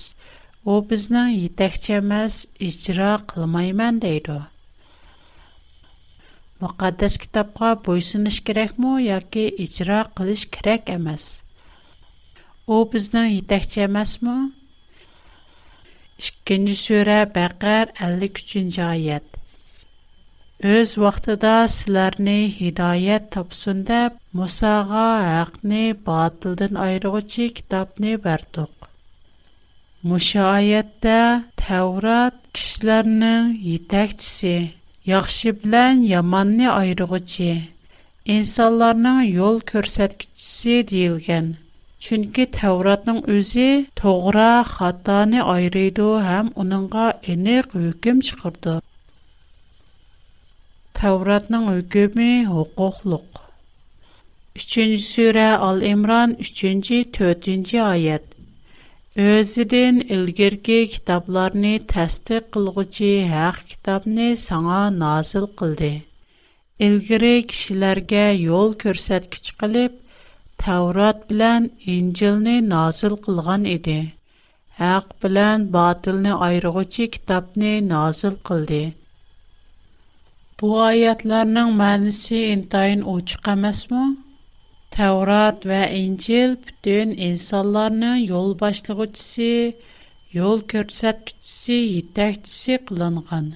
u 0.71 0.79
bizning 0.91 1.31
yetakchi 1.37 1.95
emas, 1.99 2.41
ijro 2.69 3.13
qilmayman 3.31 4.01
deydi. 4.05 4.39
Muqaddas 6.65 7.15
kitobga 7.23 7.71
bo'ysunish 7.87 8.41
kerakmi 8.49 8.93
yoki 9.07 9.47
ijro 9.67 10.01
qilish 10.19 10.45
kerak 10.57 10.93
emas? 10.97 11.29
U 12.75 12.83
bizning 12.95 13.31
yetakchi 13.37 13.87
emasmi? 13.87 14.37
2-sura 16.51 17.17
Baqar 17.39 17.95
53-oyat. 18.03 19.34
Без 20.64 20.90
вахта 21.02 21.35
да 21.47 21.56
силәрне 21.71 22.35
һидаят 22.59 23.25
тапсын 23.35 23.80
деп 23.88 24.14
Мусаға 24.38 25.02
хакны 25.25 25.80
батылдан 26.06 26.78
айыручы 26.85 27.49
китапны 27.59 28.12
бердүк. 28.26 28.87
Мушаайетта 30.12 31.18
Тэврат 31.62 32.38
кишләрне 32.59 33.33
йетекчси, 33.73 34.54
яхшы 35.12 35.52
белән 35.66 36.00
яманны 36.12 36.73
айыручы, 36.76 37.50
инсаннарның 38.38 39.21
йол 39.35 39.61
көрсәткчси 39.73 40.78
дилгән. 40.94 41.52
Чөнки 42.09 42.49
Тэвратның 42.56 43.21
үзе 43.37 43.68
тугра 44.02 44.50
хатанны 44.73 45.44
айрыйды 45.59 46.09
һәм 46.30 46.54
аныңга 46.64 47.06
энерге 47.37 47.87
выкем 47.90 48.25
Тавратнын 51.04 51.64
үгөмө 51.70 52.26
хукуклук. 52.49 53.25
3-чү 54.56 54.96
сүрө 55.12 55.49
Ал-Имран 55.68 56.30
3-чү 56.40 57.00
4-чү 57.16 57.80
аят. 57.87 58.25
Өзүдөн 59.25 59.99
илгерки 60.14 60.78
китепларны 60.94 61.75
тасдик 61.92 62.49
кылгычы 62.56 63.12
хак 63.32 63.61
китепни 63.73 64.30
саңа 64.44 64.80
назил 65.04 65.44
кылды. 65.61 65.92
Илгери 66.88 67.34
кишилерге 67.52 68.25
жол 68.46 68.73
көрсөткүч 68.87 69.52
кылып, 69.61 70.00
Таврат 70.64 71.28
менен 71.30 71.70
Инжилни 71.99 72.56
назил 72.73 73.20
кылган 73.28 73.68
иде. 73.76 74.00
Хак 74.80 75.12
менен 75.28 75.68
батылны 75.76 76.32
айыргычы 76.49 77.12
китепни 77.18 77.80
назил 77.94 78.40
кылды. 78.50 78.87
Бу 80.62 80.68
аятларның 80.80 81.70
мәнисе 81.78 82.40
интайын 82.54 83.00
очыка 83.12 83.52
мәсмі? 83.62 84.02
Тәурат 84.96 85.64
вә 85.70 85.78
Инчил 86.00 86.52
бүтін 86.66 87.14
инсанларның 87.28 88.20
ел 88.26 88.52
башлығы 88.61 89.06
түсі, 89.16 89.49
ел 90.37 90.62
көрсәт 90.75 91.25
күтісі, 91.30 92.76
қылынған. 92.90 93.49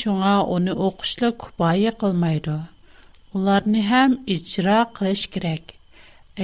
Шуңа 0.00 0.34
оны 0.58 0.76
оқышлы 0.88 1.32
күбайы 1.46 1.92
қылмайды. 2.04 2.54
Оларны 3.40 3.82
һәм 3.90 4.14
ичра 4.36 4.76
қылыш 5.00 5.22
керек. 5.34 5.74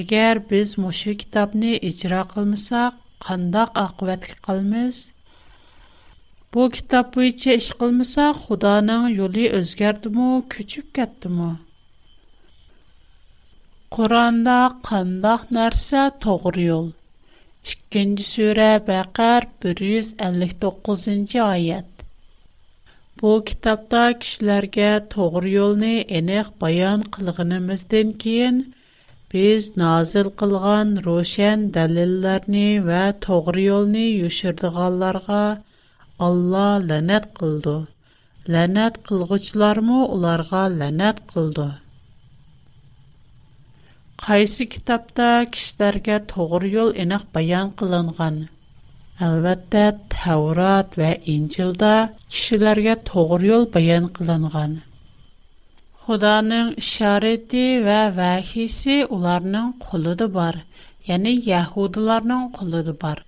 Әгәр 0.02 0.42
біз 0.50 0.74
мұшы 0.86 1.14
китапны 1.22 1.78
ичра 1.92 2.26
қылмысақ, 2.34 2.98
қандақ 3.28 3.80
ақуәтлік 3.86 4.42
қылмыз– 4.48 5.04
Bu 6.56 6.62
kitob 6.74 7.08
bo'yicha 7.14 7.54
ish 7.60 7.66
qilmasa, 7.80 8.26
Xudoning 8.42 9.02
yo'li 9.14 9.42
o'zgardimi, 9.56 10.28
ko'chib 10.54 10.86
ketdimi? 10.98 11.48
Qur'onda 13.96 14.54
qandoq 14.88 15.42
narsa 15.56 16.04
to'g'ri 16.26 16.64
yo'l? 16.70 16.86
2-nji 17.72 18.26
sura 18.30 18.68
Baqar 18.88 19.48
159-oyat. 19.66 22.06
Bu 23.22 23.32
kitobda 23.52 24.06
kishilarga 24.24 24.88
to'g'ri 25.16 25.54
yo'lni 25.58 25.92
aniq 26.22 26.50
bayon 26.64 27.04
qilganimizdan 27.18 28.16
keyin 28.24 28.62
biz 29.36 29.62
nazil 29.84 30.32
qilgan 30.44 30.88
ro'shan 31.10 31.68
dalillarni 31.78 32.66
va 32.90 33.04
to'g'ri 33.28 33.68
yo'lni 33.72 34.06
yo'shirdiganlarga 34.24 35.44
Allah 36.26 36.82
lənət 36.82 37.26
qıldı. 37.40 37.72
Lənət 38.54 38.96
qılğıçlarımı 39.08 39.98
onlarqa 40.14 40.62
lənət 40.78 41.20
qıldı. 41.32 41.66
Qaysı 44.24 44.66
kitabda 44.74 45.28
kişilərgə 45.56 46.16
toğır 46.32 46.66
yol 46.72 46.90
enəq 47.04 47.26
bayan 47.36 47.70
qılınğan? 47.82 48.40
Əlbəttə 49.28 49.84
təvrat 50.16 50.98
və 51.02 51.12
incildə 51.36 51.92
kişilərgə 52.34 52.98
toğır 53.12 53.46
yol 53.52 53.68
bayan 53.78 54.10
qılınğan. 54.18 54.74
Xudanın 56.02 56.74
işarəti 56.82 57.64
və 57.86 58.00
vəhisi 58.18 58.98
onlarının 59.18 59.72
qılıdı 59.86 60.32
bar, 60.40 60.60
yəni 61.12 61.38
yəhudularının 61.54 62.48
qılıdı 62.60 62.98
bar. 63.06 63.18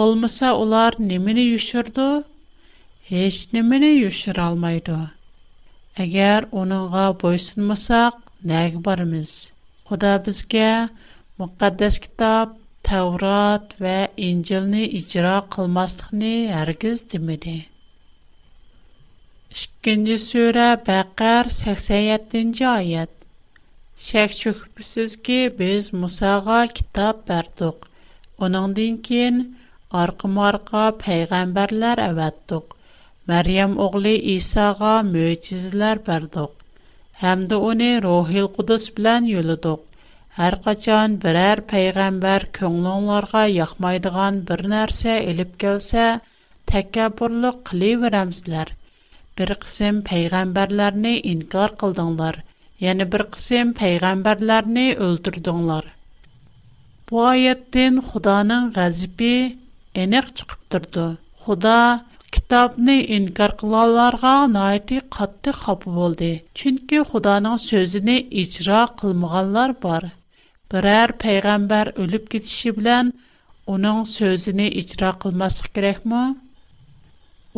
Олмаса, 0.00 0.48
олар 0.62 0.92
немини 1.10 1.44
үшірді? 1.58 2.04
Еш 3.22 3.36
немені 3.54 3.88
үшір 4.08 4.38
алмайды. 4.46 4.96
Әгер 6.04 6.46
оныңға 6.60 7.02
бойсынмасақ, 7.22 8.16
нәг 8.52 8.78
барымыз? 8.86 9.32
Құда 9.90 10.14
бізге 10.28 10.68
мұқаддас 11.42 11.98
кітап, 12.06 12.54
тәурат 12.88 13.76
вә 13.82 13.98
инжіліні 14.28 14.86
ижіра 15.02 15.34
қылмастықыны 15.52 16.32
әргіз 16.62 17.04
демеді. 17.12 17.58
Шыккенде 19.60 20.16
сөйрі 20.24 20.70
бәқәр 20.88 21.52
87-ci 21.60 22.64
айет. 22.78 23.12
Шәк 24.08 24.32
шөкіпісіз 24.40 25.18
ке 25.26 25.40
біз 25.60 25.92
Мұсаға 26.00 26.62
кітап 26.78 27.26
бәрдіқ. 27.28 27.80
Оныңдың 28.48 29.02
кен– 29.04 29.42
Arqı 29.90 30.28
marqa 30.28 30.94
peygamberler 30.98 31.98
awatdyk. 31.98 32.62
Maryam 33.26 33.78
ogly 33.78 34.16
Isağa 34.34 35.02
möçizeler 35.02 36.06
berdik. 36.06 36.50
Hemde 37.12 37.56
ony 37.56 38.02
Ruhul 38.02 38.48
Qudus 38.56 38.84
bilen 38.96 39.24
yuldyk. 39.24 39.80
Her 40.28 40.54
qachan 40.64 41.16
birer 41.22 41.60
peygamber 41.72 42.46
köngülçülere 42.52 43.42
ýakmaýdýan 43.56 44.34
bir 44.50 44.60
näse 44.74 45.10
elip 45.32 45.58
kelse, 45.60 46.20
täkkaburlyk 46.72 47.60
edýärämsizler. 47.74 48.68
Bir 49.38 49.48
qism 49.64 50.00
peygamberleri 50.12 51.14
inkar 51.32 51.70
boldyňlar, 51.82 52.36
ýa 52.80 53.10
bir 53.16 53.22
qism 53.34 53.72
peygamberleri 53.82 54.86
öldürdiňler. 55.08 55.84
Bu 57.10 57.26
aýetden 57.32 58.00
Hudaňyň 58.12 58.70
gazpy 58.78 59.34
aniq 59.98 60.26
chiqib 60.38 60.56
turdi 60.72 61.04
xudo 61.44 61.78
kitobni 62.34 62.94
inkor 63.18 63.52
qilganlarga 63.62 64.34
noiti 64.56 64.98
qattiq 65.16 65.56
xafa 65.62 65.90
bo'ldi 65.98 66.28
chunki 66.60 66.98
xudoning 67.10 67.56
so'zini 67.68 68.14
ijro 68.42 68.78
qilmaganlar 69.00 69.70
bor 69.86 70.04
biror 70.74 71.10
payg'ambar 71.24 71.86
o'lib 72.04 72.24
ketishi 72.36 72.70
bilan 72.78 73.06
uning 73.76 73.98
so'zini 74.16 74.68
ijro 74.82 75.10
qilmaslik 75.26 75.72
kerakmi 75.80 76.22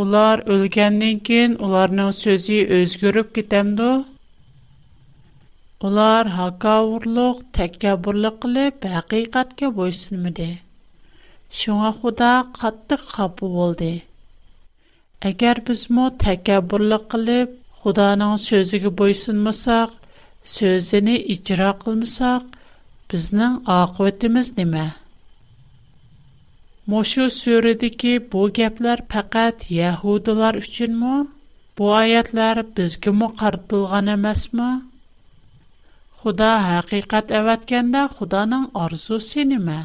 ular 0.07 0.37
o'lgandan 0.57 1.17
keyin 1.29 1.53
ularning 1.69 2.11
so'zi 2.23 2.59
o'zgarib 2.79 3.29
ketamdi 3.41 3.91
ular 5.91 6.25
hakavurliq 6.41 7.37
takabburlik 7.61 8.37
qilib 8.47 8.93
haqiqatga 8.99 9.67
bo'ysunmadi 9.81 10.51
Шуңа 11.61 11.89
Худа 11.95 12.27
қаттық 12.59 13.03
қапу 13.15 13.49
болды. 13.55 13.89
Әгәр 15.31 15.59
бізмо 15.69 16.05
тәкәбірлік 16.23 17.03
қылып, 17.15 17.51
Худаның 17.83 18.31
сөзіге 18.45 18.93
бойсынмасақ, 19.01 19.93
сөзіні 20.55 21.17
ичра 21.37 21.69
қылмасақ, 21.85 22.47
біздің 23.13 23.59
ақыветіміз 23.77 24.51
неме? 24.63 24.87
Мошу 26.95 27.29
сүрідікі 27.43 28.15
bu 28.33 28.47
гәплер 28.63 29.05
пәкәт 29.17 29.69
яһудылар 29.81 30.61
үшін 30.65 30.97
му? 31.05 31.13
Bu 31.77 31.93
аятlar 32.01 32.63
бізге 32.81 33.13
му 33.21 33.31
қартылған 33.45 34.11
емес 34.17 34.49
му? 34.57 34.71
Худа 36.23 36.55
хақиқат 36.71 37.37
әвәткенде 37.43 38.09
Худаның 38.17 38.71
арзусы 38.89 39.45
неме? 39.57 39.83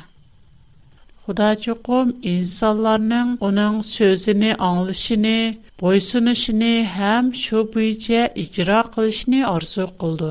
Худа 1.27 1.47
чукум 1.61 2.07
инсаларның 2.33 3.31
оның 3.45 3.73
сөзіні, 3.85 4.51
аңлышыни, 4.67 5.33
бойсунышыни, 5.81 6.69
һәм 6.93 7.31
шу 7.39 7.63
бұйча 7.73 8.21
ігра 8.43 8.77
қылшыни 8.93 9.41
арзу 9.49 9.87
қылды. 10.03 10.29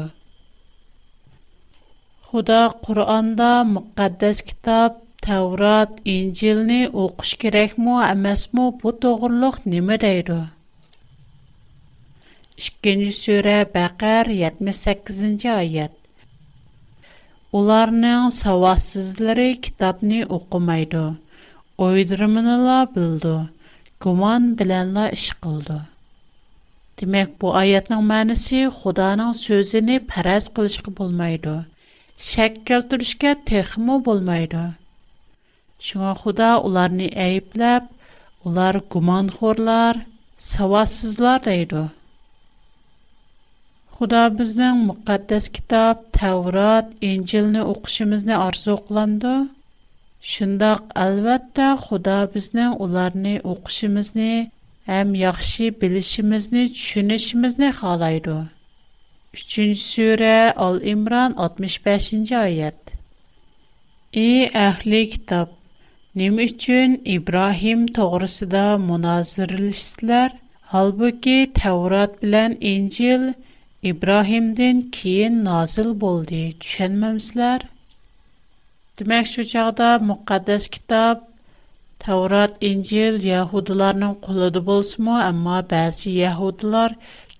Худа 2.30 2.62
Құрғанда 2.86 3.50
мүкаддас 3.74 4.40
китап, 4.48 4.96
таврат, 5.28 6.00
инжилни 6.14 6.80
олқыш 7.04 7.34
керек 7.44 7.76
му, 7.84 7.98
әмэс 8.08 8.46
му, 8.56 8.66
бұт 8.84 9.04
оғырлық 9.12 9.60
неме 9.74 10.00
дайды? 10.06 10.38
Шикенжі 12.68 13.12
сөре 13.20 13.58
бағар, 13.76 14.32
78-нжи 14.40 15.52
айад. 15.58 15.94
Onlarning 17.54 18.22
savadsizlari 18.34 19.44
kitobni 19.64 20.20
o'qimaydi, 20.36 21.02
o'ydirmanala 21.88 22.78
bildi, 22.94 23.34
gumon 24.06 24.48
bilanla 24.58 25.04
ish 25.16 25.28
qildi. 25.44 25.76
Demək 27.02 27.36
bu 27.44 27.52
ayətnin 27.60 28.02
mənası 28.08 28.64
Xudanın 28.80 29.38
sözünü 29.42 30.00
fərəz 30.14 30.48
qılışqa 30.58 30.92
olmaydı. 31.06 31.54
Şək 32.30 32.56
keltirishə 32.72 33.34
texmo 33.52 34.00
olmaydı. 34.14 34.64
Şuna 35.90 36.16
Xuda 36.24 36.50
onları 36.70 37.10
əyibləb, 37.28 37.86
ular 38.52 38.80
gumanxorlar, 38.96 40.02
savadsızlar 40.50 41.44
deydi. 41.46 41.84
Xuda 43.96 44.22
bizning 44.38 44.80
müqəddəs 44.90 45.44
kitab, 45.56 46.00
Tevrat, 46.16 46.88
İncilni 47.10 47.62
oxuşumuzni 47.72 48.34
arzu 48.46 48.74
qılandı. 48.88 49.30
Şundaq 50.32 50.82
əlbəttə 51.04 51.68
Xuda 51.84 52.16
bizning 52.34 52.74
ularni 52.86 53.32
oxuşumuzni 53.52 54.26
həm 54.90 55.14
yaxşı 55.22 55.70
bilishimizni, 55.84 56.64
tushunishimizni 56.74 57.70
xalaydı. 57.78 58.36
3-cü 59.38 59.66
surə 59.84 60.34
Al-İmran 60.66 61.38
65-ci 61.46 62.36
ayət. 62.42 62.92
Ey 64.26 64.46
əhli 64.68 65.02
kitab, 65.14 65.56
Nima 66.20 66.44
uchun 66.50 67.00
Ibrohim 67.16 67.88
to'g'risida 68.00 68.66
munoziralashdilar? 68.88 70.30
Holbuki 70.74 71.38
Tavrat 71.62 72.22
bilan 72.22 72.52
Injil 72.72 73.26
İbrahimdən 73.88 74.78
keyin 75.00 75.34
nazil 75.46 75.90
boldu. 76.04 76.38
Düşənməmsizlər? 76.62 77.64
Demək 79.00 79.28
şu 79.32 79.44
çağda 79.50 79.90
müqəddəs 80.08 80.64
kitab 80.76 81.20
Tavrat, 82.06 82.56
İncil 82.70 83.18
Yahudilərin 83.28 84.16
qolunda 84.26 84.62
bolsunmu, 84.70 85.14
amma 85.26 85.60
bəzi 85.72 86.16
Yahudilər 86.24 86.96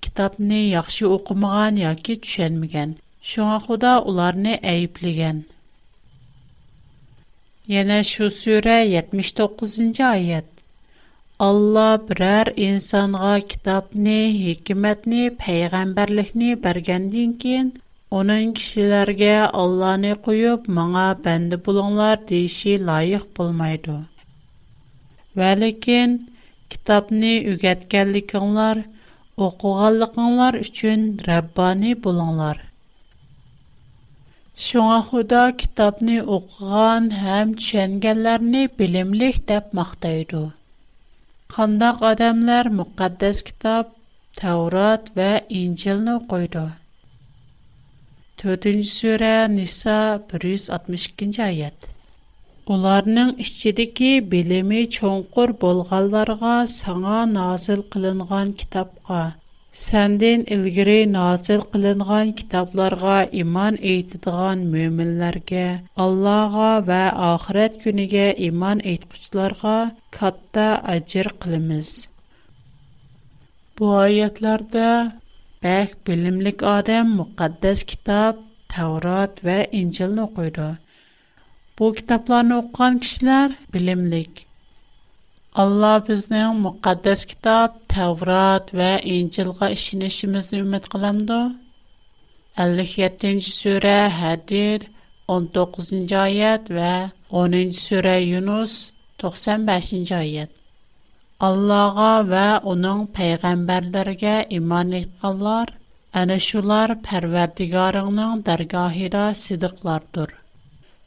kitabni 0.07 0.61
yaxşı 0.61 1.09
oxumağan 1.17 1.83
yoki 1.83 2.19
düşənməyən. 2.27 2.95
Şuna 3.33 3.59
Xuda 3.67 3.97
onları 4.13 4.57
əyibləyən. 4.75 5.43
Yana 7.75 7.99
şu 8.15 8.31
surə 8.43 8.79
79-cı 8.97 10.07
ayət. 10.17 10.53
Алла 11.45 11.99
برر 12.09 12.49
инсанга 12.67 13.19
غا 13.21 13.35
کتاب 13.49 13.85
نه 13.95 14.19
حکمت 14.45 15.01
кин, 15.05 15.37
پیغمبر 15.39 16.09
لح 16.19 16.31
نه 16.39 16.49
برگندین 16.63 17.31
کین. 17.43 17.67
اون 18.13 18.27
انجیلر 18.31 19.09
گه 19.21 19.37
الله 19.63 19.95
نه 20.05 20.13
قیوب 20.27 20.63
معا 20.77 21.09
بند 21.25 21.53
بلوندار 21.65 22.17
دیشی 22.29 22.75
لایح 22.87 23.23
بول 23.35 23.51
میدو. 23.61 23.97
ولی 25.39 25.73
کین 25.85 26.11
کتاب 26.73 27.05
نه 27.21 27.33
یوگت 27.51 27.81
کلیکانلار 27.93 28.77
شون 40.33 40.55
Қандақ 41.55 41.99
адамлар 42.11 42.67
мукаддас 42.79 43.39
китап, 43.49 43.85
Таурат 44.41 45.05
ва 45.17 45.31
Инчелну 45.61 46.17
қойду. 46.31 46.65
4. 48.41 48.83
суре, 48.99 49.37
Ниса, 49.59 49.99
162. 50.31 51.45
айад. 51.51 51.79
Уларның 52.75 53.31
іщчидики 53.47 54.11
билими 54.35 54.83
чонгур 54.99 55.55
болгаларға 55.67 56.57
саңа 56.79 57.23
назыл 57.39 57.87
қылынған 57.95 58.57
китапға. 58.63 59.25
Сәндин 59.77 60.45
илгири 60.55 61.01
назил 61.15 61.63
кылынган 61.73 62.31
китапларга 62.37 63.17
иман 63.41 63.75
әйтидган 63.91 64.63
мөэминләргә, 64.75 65.65
Аллага 66.05 66.69
ва 66.87 67.01
ахирет 67.27 67.77
күнегә 67.83 68.31
иман 68.47 68.81
әйткычларга 68.93 69.75
катта 70.19 70.65
аҗир 70.95 71.29
кылмыз. 71.45 71.91
Бу 73.77 73.93
аятләрдә 74.07 74.89
бәк 75.67 75.93
билимлек 76.09 76.65
адам 76.73 77.13
мөхәддәс 77.21 77.85
китап, 77.93 78.41
Таврот 78.73 79.45
ва 79.49 79.61
Инҗилне 79.83 80.25
укыды. 80.25 80.71
Бу 81.77 81.93
китапларны 82.01 82.63
укыган 82.65 82.99
кешеләр 83.05 83.59
билимлек 83.77 84.46
Allah 85.63 86.05
bizning 86.07 86.53
muqaddas 86.67 87.21
kitob 87.31 87.71
Tavrat 87.93 88.67
va 88.81 88.89
İncilga 89.15 89.69
ishonishimizni 89.77 90.59
umid 90.65 90.89
qilamdi. 90.95 91.39
57-ci 92.67 93.55
surə 93.61 93.95
Hədir 94.19 94.85
19-cu 95.37 96.21
ayət 96.25 96.69
və 96.81 96.91
10-cu 97.39 97.81
surə 97.87 98.15
Yunus 98.35 98.77
95-ci 99.27 100.03
ayət. 100.21 100.53
Allah'a 101.51 102.13
və 102.35 102.45
onun 102.75 103.07
peyğəmbərlərinə 103.21 104.37
iman 104.61 104.93
etdilər. 105.05 105.71
Ana 106.23 106.39
şular 106.51 106.99
Pərverdigarının 107.09 108.45
dərgahında 108.51 109.25
sidiqlardır. 109.47 110.37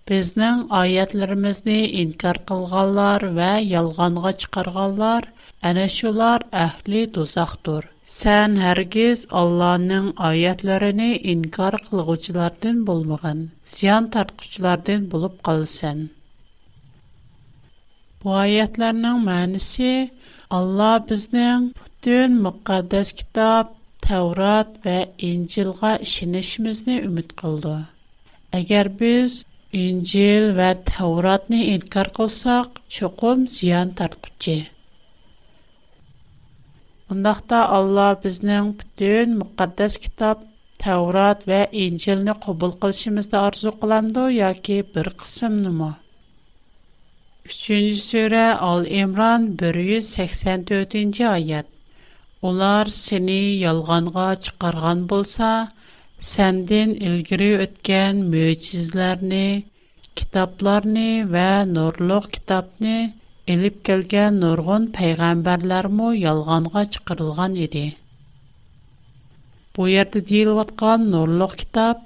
Bizning 0.10 0.62
oyatlarimizni 0.76 1.74
inkor 2.04 2.38
qilganlar 2.52 3.24
va 3.34 3.50
yolg'onga 3.72 4.30
chiqarganlar 4.44 5.26
ana 5.72 5.84
shular 5.96 6.40
ahli 6.62 7.02
do'zaxdir. 7.18 7.84
Sen 8.20 8.56
hargiz 8.66 9.20
Allohning 9.42 10.08
oyatlarini 10.30 11.10
inkor 11.34 11.76
qilguvchilardan 11.90 12.80
bo'lmagin, 12.88 13.44
ziyon 13.76 14.04
tortquchilardan 14.16 15.02
bo'lib 15.14 15.36
qolsan. 15.50 15.98
Bu 18.24 18.30
oyatlarning 18.46 19.20
ma'nosi 19.30 19.92
Alloh 20.62 20.96
bizning 21.12 21.62
butun 21.84 22.30
muqaddas 22.48 23.10
kitob 23.22 23.66
Tavrat 24.10 24.70
va 24.90 24.98
Injilga 25.32 25.94
ishonishimizni 26.10 26.98
umid 27.12 27.30
qildi. 27.44 27.78
Әгәр 28.62 28.88
без 29.04 29.32
İncil 29.74 30.46
və 30.58 30.68
Tevratni 30.86 31.58
inkar 31.76 32.08
qılsaq, 32.18 32.70
çoxum 32.94 33.44
ziyan 33.56 33.90
tartqıcı. 34.00 34.56
Ondaqda 37.14 37.60
Allah 37.76 38.16
biznin 38.24 38.72
bütün 38.80 39.36
müqaddəs 39.42 40.00
kitab, 40.08 40.42
Tevrat 40.82 41.46
və 41.52 41.60
İncilni 41.84 42.34
qobul 42.48 42.72
qılışımızda 42.82 43.42
arzu 43.52 43.72
qılandı, 43.84 44.26
ya 44.38 44.50
ki, 44.54 44.78
bir 44.96 45.08
qısım 45.22 45.60
nümu. 45.64 45.92
Üçüncü 47.46 47.98
sürə 48.12 48.44
Al-Imran 48.72 49.42
184. 49.76 50.94
ayət. 51.38 51.66
Onlar 52.42 52.86
seni 52.86 53.40
yalğanğa 53.66 54.32
çıqarğan 54.36 55.10
bolsa, 55.10 55.54
Сәнден 56.28 56.90
илгири 57.10 57.46
үткән 57.66 58.18
мөҗизләрне, 58.32 59.44
китапларне 60.22 61.04
вә 61.36 61.44
Нурлыг 61.70 62.26
китабне 62.36 62.96
алып 63.54 63.78
келгән 63.90 64.42
Нургын 64.44 64.88
пайғамбарлармы 64.98 66.10
ялгынга 66.24 66.84
чыгарылган 66.96 67.56
иде. 67.68 67.84
Бу 69.78 69.88
ярдә 69.94 70.24
тийләткән 70.34 71.08
Нурлыг 71.16 71.56
китаб 71.64 72.04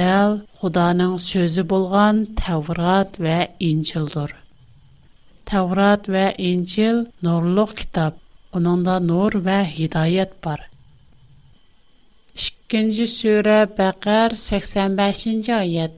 дәл 0.00 0.36
Худаның 0.60 1.16
сөзе 1.30 1.64
булган 1.72 2.20
Таврот 2.42 3.16
вә 3.28 3.38
Инҗилдөр. 3.70 4.28
Таврот 5.54 6.12
вә 6.18 6.26
Инҗил 6.52 7.06
Нурлыг 7.24 7.74
китаб. 7.80 8.20
Оннда 8.52 9.00
Нур 9.00 9.40
вә 9.48 9.62
хидаят 9.64 10.36
бар. 10.44 10.68
2 12.74 13.04
сүре 13.18 13.58
Бакар 13.78 14.32
85-нче 14.36 15.52
аят. 15.56 15.92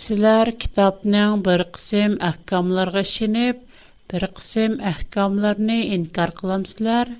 Силар 0.00 0.48
китабның 0.64 1.38
бер 1.46 1.62
кысым 1.76 2.16
аһкамларга 2.28 3.02
шинеп, 3.12 3.62
бер 4.12 4.26
кысым 4.40 4.74
аһкамларны 4.90 5.76
инкар 5.96 6.34
кыламсызлар. 6.42 7.14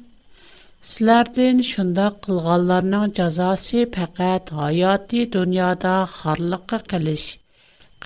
Силардан 0.92 1.62
шунда 1.70 2.11
кылганларның 2.27 3.09
жазасы 3.20 3.87
фақат 3.96 4.53
хаяти 4.59 5.25
дөньяда 5.38 5.94
харлыкка 6.18 6.83
кылыш. 6.92 7.27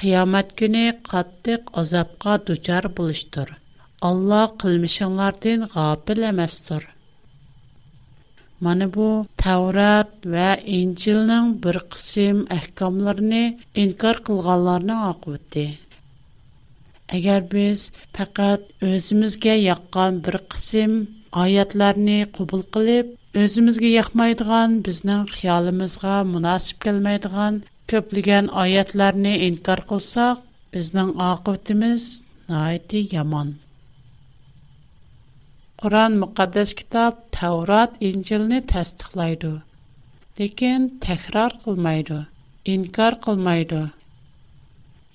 Қиямат 0.00 0.54
күне 0.62 0.84
қаттык 1.10 1.74
азапка 1.84 2.38
дучар 2.52 2.86
булыштыр. 3.00 3.48
Алла 4.12 4.44
кылмышыңлардан 4.62 5.66
гапил 5.74 6.22
Мана 8.66 8.86
бу 8.94 9.04
Таурат 9.42 10.08
ва 10.32 10.48
Инжилнең 10.78 11.46
бер 11.66 11.76
кысым 11.92 12.40
әхкамларын 12.56 13.44
инкар 13.84 14.18
кылганларның 14.26 14.98
акыты. 15.10 15.62
Әгәр 17.20 17.46
без 17.54 17.84
фақат 18.18 18.66
өзимизгә 18.90 19.54
яккан 19.62 20.18
бер 20.26 20.38
кысым 20.52 20.98
аятларны 21.44 22.18
кабул 22.36 22.66
кылып, 22.76 23.16
өзимизгә 23.44 23.94
якмайдыган, 23.94 24.76
безнең 24.90 25.24
хыялымызга 25.38 26.18
мунасип 26.34 26.84
келмәйдыган 26.86 27.62
көплегән 27.94 28.52
аятларны 28.66 29.34
инкар 29.48 29.86
кылсак, 29.94 30.44
безнең 30.76 31.16
акытыбыз 31.32 32.10
найти 32.54 33.06
яман. 33.16 33.56
Quran 35.80 36.16
müqaddəs 36.20 36.72
kitab 36.78 37.14
Tavrat, 37.34 37.94
İncilni 38.06 38.56
təsdiqləyir. 38.70 39.44
Lakin 40.40 40.80
təkrar 41.04 41.54
qılmır, 41.62 42.10
inkar 42.72 43.14
qılmır. 43.26 43.72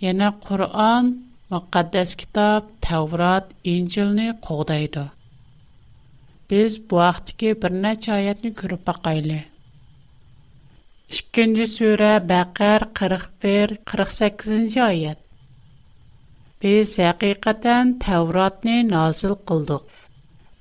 Yəni 0.06 0.30
Quran 0.48 1.12
müqaddəs 1.54 2.16
kitab 2.24 2.72
Tavrat, 2.88 3.52
İncilni 3.76 4.26
qoğdaydı. 4.48 5.04
Biz 6.50 6.74
bu 6.90 6.98
vaxtki 7.02 7.52
bir 7.62 7.72
neçə 7.86 8.12
ayətni 8.20 8.52
görüb 8.64 8.82
baxaylı. 8.90 9.38
2-ci 11.20 11.68
surə 11.78 12.10
Bəqər 12.34 12.88
41, 13.04 13.76
48-ci 13.94 14.84
ayət. 14.92 15.22
Biz 16.66 16.96
həqiqətən 17.06 18.00
Tavratni 18.08 18.78
nazil 18.96 19.38
qıldıq. 19.46 19.86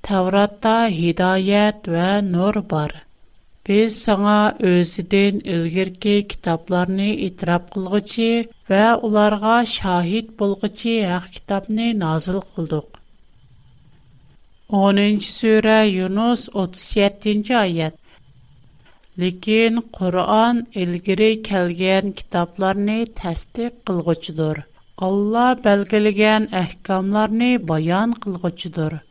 Təvratda 0.05 0.73
hidayət 0.95 1.87
və 1.91 2.09
nur 2.25 2.57
var. 2.73 2.91
Biz 3.65 3.95
sənə 4.01 4.33
özüdən 4.71 5.39
ilgirki 5.53 6.11
kitablarını 6.33 7.07
itiraf 7.27 7.63
qılğıcı 7.73 8.27
və 8.69 8.81
onlara 9.07 9.55
şahid 9.71 10.27
bolğıcı 10.41 10.93
haq 11.13 11.25
kitabını 11.37 11.87
nazil 12.03 12.37
qıldıq. 12.51 12.89
10-cu 14.81 15.33
surə 15.39 15.79
Yunus 15.89 16.43
37-ci 16.65 17.57
ayət. 17.63 17.97
Lakin 19.21 19.81
Qur'an 19.97 20.61
ilgiri 20.85 21.31
kəlgən 21.49 22.13
kitablarını 22.21 22.99
təsdiq 23.23 23.73
qılğıcıdır. 23.89 24.61
Allah 25.09 25.51
belgiləyən 25.65 26.47
əhkamlarını 26.63 27.51
bayan 27.73 28.13
qılğıcıdır. 28.25 29.01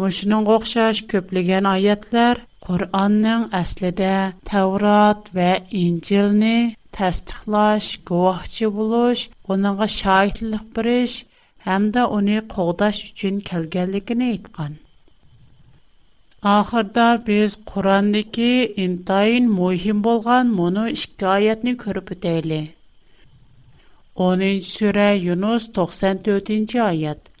Мошныңга 0.00 0.50
оқшаш 0.58 1.00
көплегән 1.10 1.66
аятлар 1.70 2.38
Qur'onning 2.64 3.42
aslida 3.58 4.14
Tavrat 4.50 5.26
va 5.36 5.50
Injilni 5.82 6.56
tasdiqlash, 6.96 7.88
guvohchi 8.08 8.70
bo'lish, 8.78 9.22
uninga 9.56 9.86
shohidlik 10.00 10.62
berish 10.78 11.14
hamda 11.68 12.06
uni 12.18 12.38
qo'g'dash 12.56 13.00
uchun 13.10 13.38
kelganligini 13.50 14.30
aytgan. 14.34 14.72
Oxirda 16.56 17.06
biz 17.28 17.56
Qur'ondagi 17.72 18.52
intayin 18.86 19.46
muhim 19.60 20.02
bo'lgan 20.08 20.50
mono 20.60 20.86
ikki 20.98 21.30
oyatni 21.36 21.76
ko'rib 21.84 22.08
o'taylik. 22.16 22.66
10-sura 24.26 25.06
Yunus 25.28 25.68
94-oyat. 25.78 27.33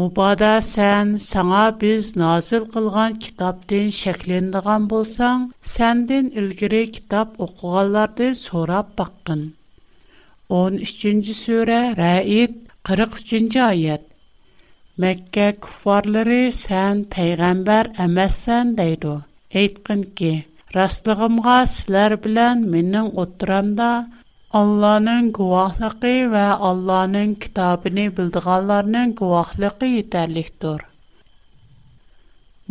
Мұбада 0.00 0.50
сән 0.64 1.10
саңа 1.22 1.58
біз 1.80 2.06
назыл 2.20 2.62
қылған 2.74 3.16
китаптен 3.24 3.90
шәкілендіған 3.96 4.86
болсаң, 4.92 5.42
сәнден 5.72 6.30
үлгірі 6.42 6.78
китап 6.98 7.34
оқығаларды 7.46 8.28
сорап 8.38 8.94
баққын. 9.00 9.42
13-ci 10.54 11.34
сөрә 11.42 11.76
Рәйіт, 11.98 12.56
43-ci 12.92 13.60
айет. 13.66 14.08
Мәккә 15.04 15.50
күфарлары 15.66 16.40
сән 16.62 17.04
пәйғамбар 17.16 17.92
әмәссән 18.06 18.72
дейді. 18.80 19.18
Әйтқын 19.64 20.06
ки, 20.22 20.32
растығымға 20.78 21.58
сілер 21.74 22.16
білән 22.28 22.64
менің 22.76 23.12
отыранда, 23.26 23.92
Allah'ın 24.60 25.32
guwahlygy 25.32 26.22
we 26.32 26.46
Allah'ın 26.70 27.34
kitabyny 27.40 28.08
bildiganlaryň 28.16 29.14
guwahlygy 29.20 29.86
ýeterlikdir. 30.00 30.80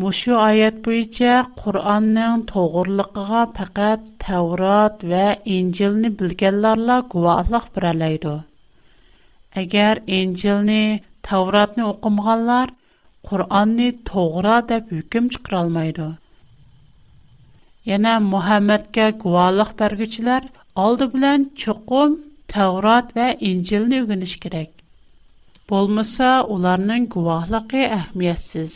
Muşu 0.03 0.37
ayet 0.39 0.75
boýunça 0.87 1.31
Qur'annyň 1.61 2.43
togurlygyga 2.51 3.41
faqat 3.57 3.99
Tawrat 4.25 4.95
we 5.11 5.25
Injilni 5.55 6.13
bilgenlerla 6.19 6.97
guwahlyk 7.15 7.65
berelýdi. 7.79 8.35
Eger 9.63 9.97
Injilni, 10.21 11.01
Tawratny 11.31 11.83
okumaganlar 11.83 12.69
Qur'anni 13.29 13.89
toğra 14.13 14.61
dep 14.69 14.91
hüküm 14.91 15.25
çıqara 15.29 15.59
almaydı. 15.63 16.07
Yana 17.85 18.19
Muhammedga 18.19 19.05
guwahlyk 19.09 19.79
bergiçiler 19.79 20.43
aldı 20.75 21.13
bilen 21.13 21.49
çokum 21.55 22.19
Tevrat 22.47 23.15
ve 23.15 23.37
İncil'ni 23.39 24.03
öğreniş 24.03 24.39
gerek. 24.39 24.69
Bolmasa 25.69 26.43
onların 26.43 27.05
guvahlıqı 27.13 27.83
əhmiyyətsiz. 27.99 28.73